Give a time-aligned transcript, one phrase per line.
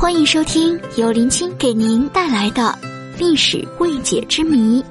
[0.00, 2.74] 欢迎收听由林青给您带来的
[3.18, 4.82] 历史未解之谜。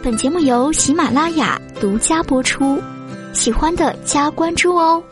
[0.00, 2.80] 本节目由喜马拉雅独家播出，
[3.32, 5.02] 喜欢的加关注哦。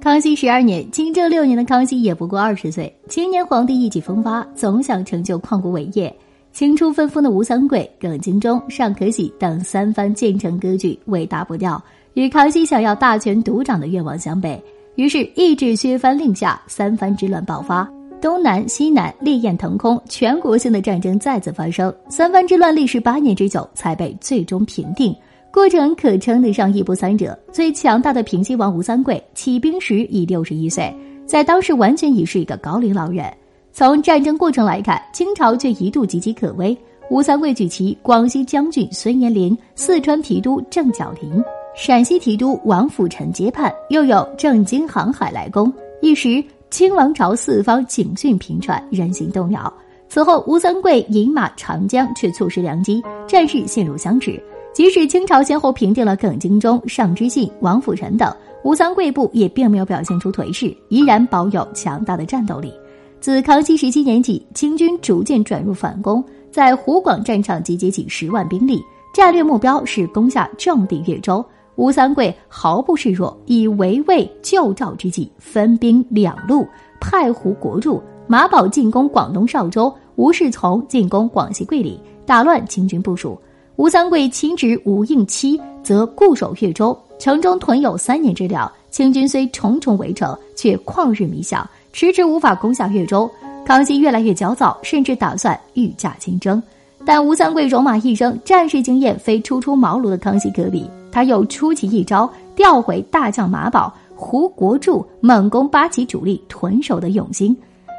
[0.00, 6.10] 康熙十二年，清正六年的康熙也不过二十岁，青年皇帝意气风发，总想成就旷古伟业。
[6.50, 11.80] 青出愤风的吴三桂、耿精忠、尚可喜等三番建成割据，尾大不掉，
[12.14, 14.58] 与康熙想要大权独掌的愿望相悖。
[14.94, 17.86] 于是，意志削藩令下，三藩之乱爆发，
[18.20, 21.92] 东南西南烈焰腾空，全国性的战争再次发生。
[22.08, 25.14] 三藩之乱历时八年之久，才被最终平定。
[25.52, 27.36] 过程可称得上一波三折。
[27.50, 30.94] 最强大的平西王吴三桂起兵时已六十一岁，
[31.26, 33.24] 在当时完全已是一个高龄老人。
[33.72, 36.76] 从战争过程来看，清朝却一度岌岌可危。
[37.10, 41.42] 吴三桂举旗广西将军孙延龄、四川提督郑角林。
[41.74, 49.72] 陕西提督王辅臣接判，又有郑经航海来攻，一时清王朝四方警讯频传，人心动摇。
[50.08, 54.40] 此后，吴三桂引马长江，却错失良机，战事陷入僵持。
[54.72, 62.72] 即使清朝先后平定了耿精忠、尚之信、王辅臣等，吴三桂部也并没有表现出颓势，依然保有强大的战斗力。
[63.20, 68.80] 自康熙十七年起，清军逐渐转入反攻，在湖广战场集结起十万兵力，
[69.12, 71.44] 战略目标是攻下重地越州。
[71.80, 76.68] 吴三桂毫不示弱，以围魏救赵之计，分兵两路，
[77.00, 83.40] 派胡国柱、马宝进攻广东邵州，吴世从进攻广西桂林，打乱清军部署。
[83.76, 88.70] 吴三桂亲侄吴应期则固守越州，城中屯有三年之粮。
[88.90, 93.30] 清军虽重重围城，却旷日弥响，迟迟无法攻下越州。
[93.64, 96.62] 康熙越来越焦躁，甚至打算御驾亲征。
[97.06, 100.84] 但吴三桂戎马一生，战事经验非初出茅庐的康熙可比。
[101.12, 107.56] 他又出其一招，调回大将马宝、胡国柱猛攻八旗主力屯守的永兴。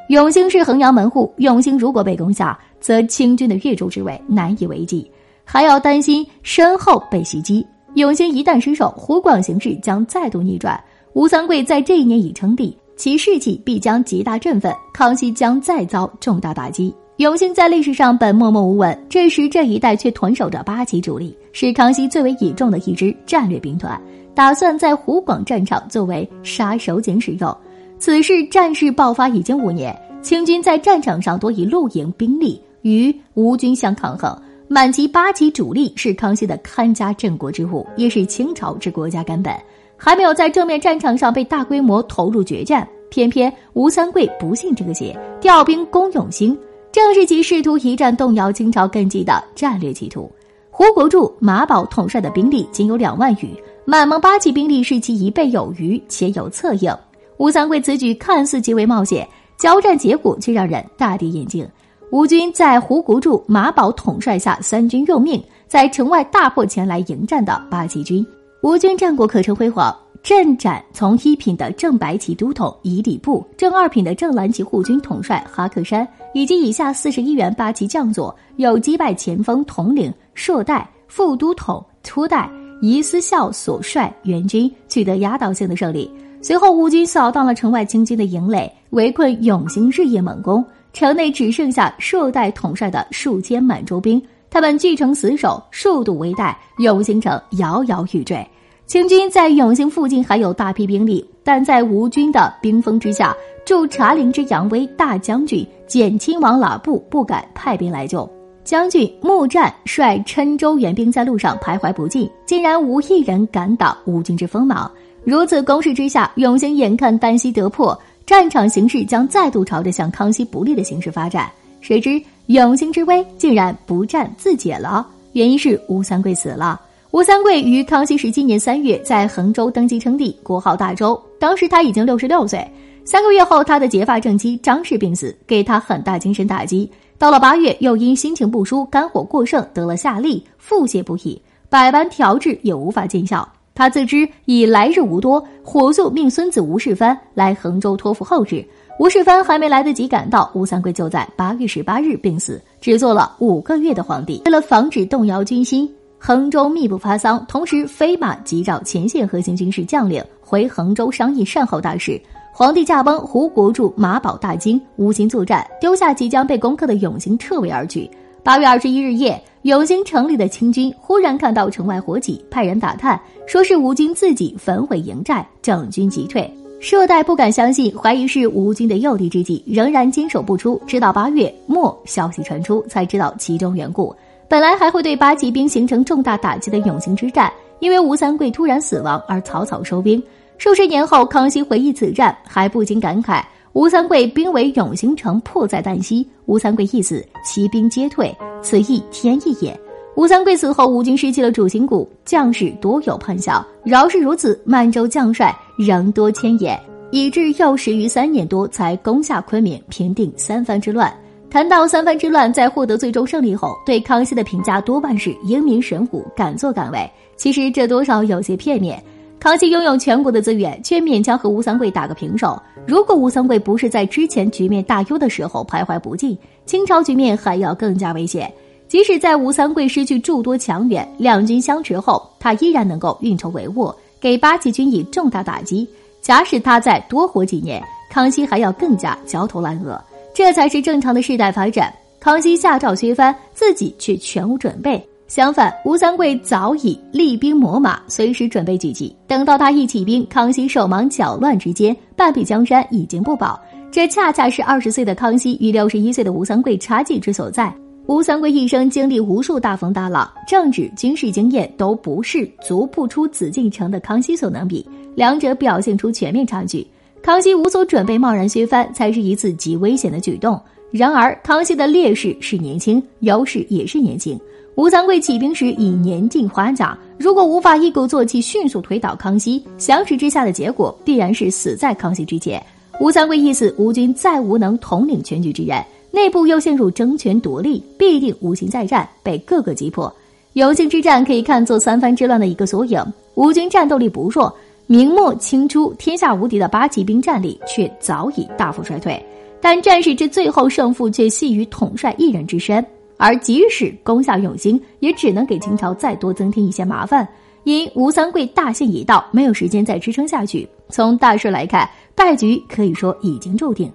[0.09, 5.09] 永兴是衡阳门户，永兴如果被攻下，则清军的越州之围难以为继，
[5.45, 7.65] 还要担心身后被袭击。
[7.95, 10.81] 永兴一旦失守，湖广形势将再度逆转。
[11.13, 16.93] 吴三桂在这一年已称帝，其士气必将极大振奋，康熙将再遭重大打击。
[17.21, 24.01] 永兴在历史上本默默无闻，这时这一带却屯守着八旗主力，是康熙最为倚重的一支战略兵团，
[24.33, 27.55] 打算在湖广战场作为杀手锏使用。
[27.99, 34.35] 此时战事爆发已经五年，清军在战场上多以露营兵力与吴军相抗衡，
[34.67, 39.55] 满旗八旗主力是康熙的看家镇国之物，也是清朝之国家根本，
[39.95, 42.87] 还没有在正面战场上被大规模投入决战。
[43.11, 46.57] 偏偏吴三桂不信这个邪，调兵攻永兴。
[46.91, 50.29] 正是其试图一战动摇清朝根基的战略企图。
[50.69, 56.93] 胡国柱、马宝统帅的兵力仅有两万余，满蒙八旗兵力是其一倍有余，且有策应。
[57.37, 61.67] 吴三桂此举看似极为冒险，交战结果却让人大跌眼镜。
[62.11, 68.25] 吴军在胡国柱、马宝统帅下，三军用命，在城外大破前来迎战的八旗军。
[68.61, 69.95] 吴军战果可称辉煌。
[70.23, 82.49] 镇斩从一品的正白旗都统以礼部，正二品的正蓝旗护军统帅哈克山，以及以下四十一员八旗将佐，有击败前锋统领硕代、副都统初代、
[82.81, 86.09] 仪思孝所率援军，取得压倒性的胜利。
[86.39, 94.21] 随后，吴军扫荡了城外清军的营垒，围困永兴，日夜猛攻，城内只剩下硕代统帅的数千满洲兵，
[94.51, 98.47] 他们据城死守，数度危殆，永兴城摇摇欲坠。
[98.91, 103.33] 清军在永兴附近还有大批兵力，但在吴军的兵锋之下，
[103.65, 108.29] 驻茶陵之杨威大将军简亲王喇布不敢派兵来救。
[108.65, 114.91] 将军穆战率郴州援兵在路上徘徊不进，竟然无一人敢挡吴军之锋芒。
[115.23, 121.49] 如此攻势之下，永兴眼看旦夕得破，战场形势将再度朝着向康熙不利的形势发展。
[121.79, 126.77] 谁知永兴之危竟然不战自解了，原因是吴三桂死了。
[127.11, 131.21] 吴三桂于康熙十七年三月在衡州登基称帝，国号大周。
[131.37, 132.65] 当时他已经六十六岁。
[133.03, 136.89] 三个月后，他的结发正妻张氏病死，给他很大精神打击。
[137.17, 143.45] 到了八月，又因心情不舒，肝火过盛，得了下痢，腹泻不已，百般调治也无法见效。
[143.75, 148.65] 他自知已来日无多，火速命孙子吴世蕃来衡州托付后事。
[148.99, 154.41] 吴世蕃还没来得及赶到，吴三桂就在八月十八日病死，只做了五个月的皇帝。
[154.45, 155.93] 为了防止动摇军心。
[156.23, 162.21] 衡州密不发丧，同时飞马急召前线核心军事将领回衡州商议善后大事。
[162.53, 168.07] 皇帝驾崩，胡国柱、马宝大惊，无心作战，丢下即将被攻克的永兴，撤围而去。
[168.43, 176.47] 八月二十一日夜，永兴城里的清军忽然看到城外火起，派人打探，说是吴军自己焚毁营寨，整军急退。
[176.79, 184.15] 硕代不敢相信，怀疑是吴军的诱敌之计，仍然坚守不出，直到八月末消息传出，才知道其中缘故。
[184.51, 187.49] 本来还会对八旗兵形成重大打击的永兴之战，
[187.79, 190.21] 因为吴三桂突然死亡而草草收兵。
[190.57, 196.27] 数十年后，康熙回忆此战，还不禁感慨：吴三桂兵围永兴城，迫在旦夕。
[196.47, 199.79] 吴三桂一死，骑兵皆退，此亦天意也。
[200.17, 203.65] 吴三桂死后，吴军失去了主心骨，将士多有叛效。
[203.85, 206.77] 饶是如此，满洲将帅仍多牵延，
[207.09, 211.09] 以致又十余三年多才攻下昆明，平定三藩之乱。
[211.51, 217.11] 谈到三藩之乱，在获得最终胜利后，对康熙的评价多半是英明神武，敢作敢为。
[217.35, 219.03] 其实这多少有些片面。
[219.37, 222.57] 康熙拥有全国的资源，却勉强和吴三桂打个平手。
[222.87, 228.49] 如果吴三桂不是在之前局面大优的时候徘徊不进，清朝局面还要更加危险。
[228.87, 235.85] 即使在吴三桂失去诸多强援，两军相持后，他依然能够运筹帷幄，给八旗军以重大打击。
[236.21, 240.01] 假使他再多活几年，康熙还要更加焦头烂额。
[240.33, 241.93] 这才是正常的世代发展。
[242.19, 245.03] 康熙下诏削藩，自己却全无准备。
[245.27, 249.15] 相反，吴三桂早已厉兵秣马，随时准备举击。
[249.27, 253.59] 等到他一起兵，康熙手忙脚乱之间，半壁江山已经不保。
[253.89, 257.73] 这恰恰是二十岁的康熙与六十一岁的吴三桂差距之所在。
[258.07, 264.85] 吴三桂一生经历无数大风大浪，政治、军事经验都不是足不出紫禁城的康熙所能比，
[265.15, 266.85] 两者表现出全面差距。
[267.21, 270.59] 康熙无所准备，贸然削藩，才是一次极危险的举动。
[270.89, 274.39] 然而，康熙的劣势是年轻，优势也是年轻。
[274.75, 282.61] 吴三桂起兵时已年近花甲，如果无法一鼓作气迅速推倒康熙，相持之下的结果必然是死在康熙之前。
[282.99, 285.83] 吴三桂一死，吴军再无能统领全局之人。
[286.09, 290.13] 内部又陷入争权夺利，必定无心再战，被各个击破。
[290.53, 293.01] 永兴之战可以看作三藩之乱的一个缩影。
[293.35, 294.53] 吴军战斗力不弱，
[294.91, 299.25] 明末清初天下无敌的八旗兵战力却早已大幅衰退。
[299.61, 302.85] 但战事之最后胜负却系于统帅一人之身，
[303.15, 307.25] 而即使攻下永兴，也只能给清朝再多增添一些麻烦。
[307.63, 310.67] 因吴三桂大限已到，没有时间再支撑下去。
[310.89, 313.89] 从大势来看，败局可以说已经注定。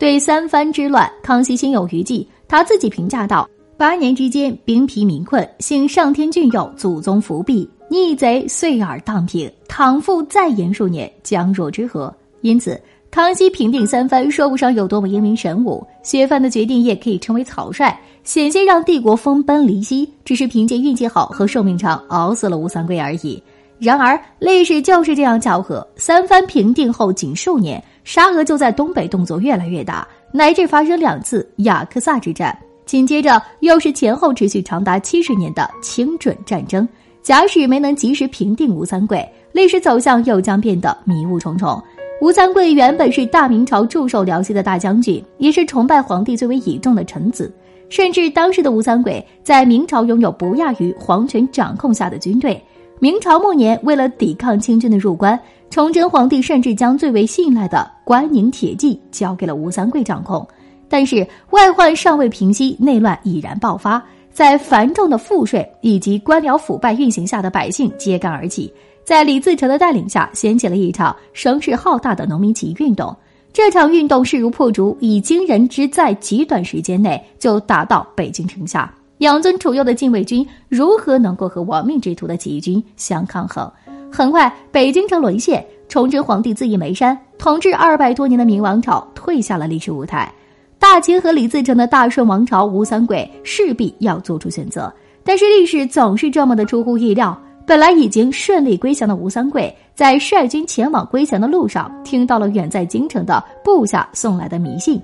[0.00, 2.26] 对三藩之乱，康熙心有余悸。
[2.48, 3.48] 他自己评价道
[3.78, 9.52] ：“八年之间，兵疲民困，幸上天眷佑，祖宗福庇，逆贼遂而荡平。
[9.68, 15.86] 倘复再延数年，将若之何？”因此，康熙平定三藩，说不上有多么英明神武。
[16.02, 17.92] 削藩的决定也可以称为草率，
[18.22, 20.10] 险些让帝国分崩离析。
[20.24, 23.42] 只是凭借运气好和寿命长，熬死了吴三桂而已。
[23.80, 25.86] 然而，历史就是这样巧合。
[25.96, 27.82] 三藩平定后，仅数年。
[28.04, 36.88] 沙俄就在东北动作越来越大，乃至发生两次雅克萨之战，紧接着又是前后持续长达七十年的清准战争。
[37.22, 41.82] 假使没能及时平定吴三桂，历史走向又将变得迷雾重重。
[42.20, 47.52] 吴三桂原本是大明朝驻守辽西的大将军，也是崇拜皇帝最为倚重的臣子，
[47.88, 52.62] 甚至当时的吴三桂在明朝拥有不亚于皇权掌控下的军队。
[52.98, 55.38] 明朝末年，为了抵抗清军的入关。
[55.70, 60.46] 崇祯皇帝甚至将最为信赖的关宁铁骑交给了吴三桂掌控，
[60.88, 64.02] 但是外患尚未平息，内乱已然爆发。
[64.32, 68.72] 在繁重的赋税以及官僚腐败运行下的百姓揭竿而起，
[69.04, 73.14] 在李自成的带领下，掀起了一场声势浩大的农民起义运动。
[73.52, 78.92] 这场运动势如破竹，以惊人之在极短时间内就打到北京城下。
[79.18, 83.70] 养尊处优的禁卫军如何能够和亡命之徒的起义军相抗衡？
[84.10, 90.32] 很快，北京城沦陷，崇祯皇帝自缢眉山，统治二百多年的明王朝退下了历史舞台。
[90.80, 94.90] 大清和李自成的大顺王朝，吴三桂势必要做出选择。
[95.22, 104.98] 但是历史总是这么的出乎意料，本来已经顺利归降的吴三桂，在率军前往归降的路上，听到了远在京城的部下送来的迷信。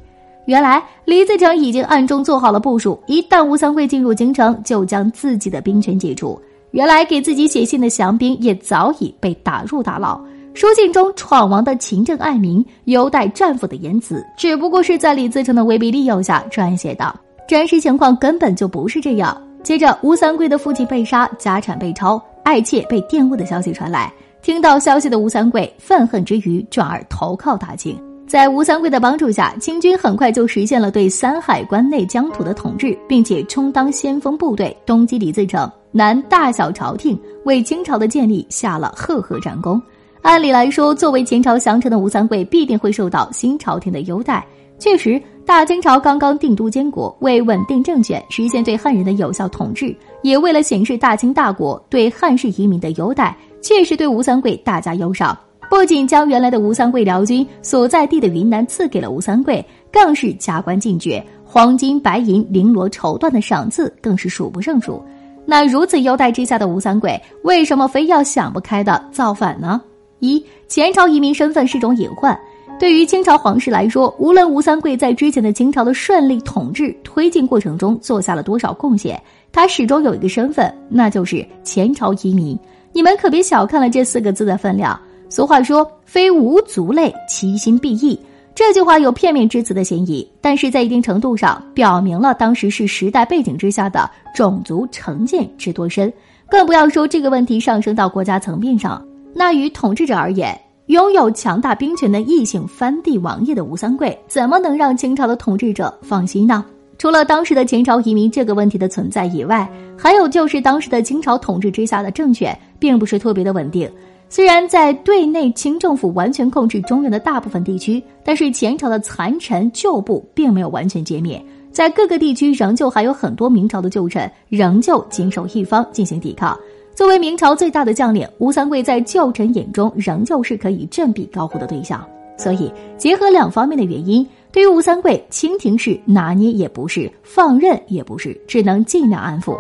[0.46, 6.40] 原来李自成已经暗中做好了部署，一旦吴三桂进入京城，就将自己的兵权解除。
[6.70, 10.18] 原来给自己写信的降兵也早已被打入大牢。
[10.56, 17.14] 书信中闯王的勤政爱民、优待战俘的言辞，只不过是在李自成的威逼利诱下撰写的。
[17.46, 19.38] 真实情况根本就不是这样。
[19.62, 24.10] 接着，吴三桂的父亲被杀，家产被抄，爱妾被玷污的消息传来。
[24.40, 27.94] 听到消息的吴三桂愤恨之余，转而投靠大清。
[28.26, 35.70] 在吴三桂的帮助下，清军很快就实现了对三海关内疆土的统治，并且充当先锋部队，东击李自成。
[35.92, 39.80] 南大小朝廷为清朝的建立下了赫赫战功。
[40.26, 44.44] 按理来说，作为前朝降臣的吴三桂必定会受到新朝廷的优待。
[44.76, 55.38] 确实，大清朝刚刚定都监国，为稳定政权、实现对汉人的有效统治，也为了显示大清大国对汉室移民的优待，确实对吴三桂大加优赏。
[55.70, 65.00] 不仅将原来的吴三桂辽军所在地的云南赐给了吴三桂，更是加官进爵，黄金白银绫罗绸缎的赏赐更是数不胜数。
[65.46, 69.80] 那如此优待之下的吴三桂，为什么非要想不开的造反呢？
[70.18, 72.38] 一前朝移民身份是种隐患。
[72.78, 79.20] 对于清朝皇室来说，无论吴三桂在之前的清朝的顺利统治推进过程中做下了多少贡献，
[79.50, 82.58] 他始终有一个身份，那就是前朝移民。
[82.92, 84.98] 你们可别小看了这四个字的分量。
[85.28, 88.18] 俗话说：“非吾族类，其心必异。”
[88.54, 96.10] 这句话有片面之词的嫌疑，但是在一定程度上表明了当时是时代背景之下的种族成见之多深。
[96.48, 99.04] 更不要说这个问题上升到国家层面上，
[99.38, 106.64] 那于统治者而言，拥有强大兵权的异姓藩地王爷的吴三桂，怎么能让清朝的统治者放心呢？
[106.96, 113.86] 除了当时的前朝移民这个问题的存在以外，还有就是当时的清朝统治之下的政权并不是特别的稳定。
[114.30, 126.58] 虽然在对内清政府完全控制中原的大部分地区，但是前朝的残臣旧部并没有完全歼灭，在各个地区仍旧还有很多明朝的旧臣仍旧坚守一方进行抵抗。
[126.96, 132.02] 作为明朝最大的将领，吴三桂在旧臣眼中仍旧是可以振臂高呼的对象。
[132.38, 139.58] 所以，结合两方面的原因，对于吴三桂，清廷是拿捏也不是，放任也不是，只能尽量安抚。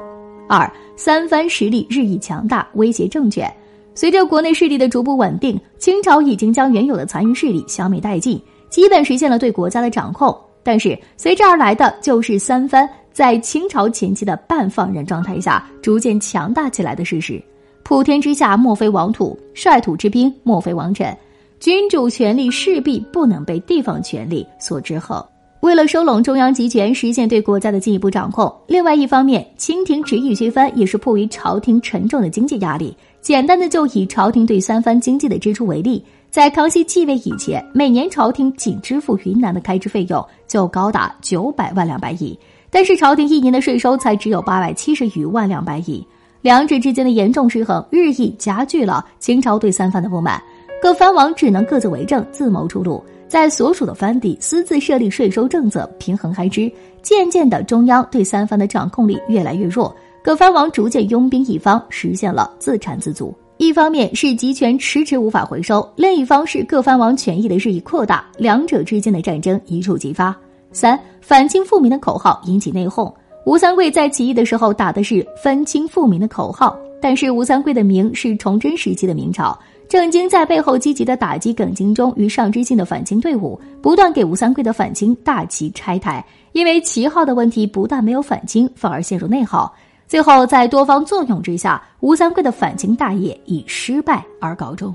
[0.48, 3.52] 二三藩实力日益强大，威胁政权。
[3.94, 8.40] 随着国内势力的逐步稳定，清朝已经将原有的残余势力消灭殆尽，
[8.70, 10.34] 基本实现了对国家的掌控。
[10.62, 17.42] 但是随之而来的就是三藩在清朝前期的半放任状态下逐渐强大起来的事实。
[17.82, 21.16] 普天之下莫非王土，率土之滨莫非王臣。
[21.58, 25.24] 君主权力势必不能被地方权力所制衡。
[25.60, 32.94] 为了收拢中央集权，实现对国家的进一步掌控，另外一方面，清廷执意削藩也是迫于朝廷沉重的经济压力。
[33.22, 42.36] 简单的就以朝廷对三藩经济的支出为例，在康熙继位以前，每年朝廷仅支付云南的开支费用就高达九百万两白银，
[42.70, 46.04] 但是朝廷一年的税收才只有八百七十余万两白银，
[46.42, 50.42] 两者之间的严重失衡，日益加剧了清朝对三藩的不满，
[50.82, 56.70] 各藩王只能各自为政，自谋出路，在所属的藩地私自设立税收政策，平衡开支，
[57.02, 59.94] 渐渐的，中央对三藩的掌控力越来越弱。
[60.22, 63.34] 各藩王逐渐拥兵一方，实现了自产自足。
[63.58, 70.36] 一方面是集权迟迟无法回收，另一方是各藩王权益的日益扩大，两者之间的战争一触即发。
[70.72, 73.12] 三反清复明的口号引起内讧。
[73.44, 79.56] 吴三桂在起义的时候打的是反清复明的口号，但是吴三桂的明是崇祯时期的明朝，
[79.88, 86.24] 郑经在背后积极的打击耿精忠与上知信的反清队伍，不断给吴三桂的反清大旗拆台。
[86.52, 89.72] 因为旗号的问题，不但没有反清，反而陷入内耗。
[90.08, 94.92] 最后，在多方作用之下，吴三桂的反清大业以失败而告终。